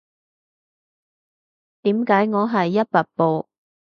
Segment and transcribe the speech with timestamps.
[1.83, 3.47] 點解我係一百步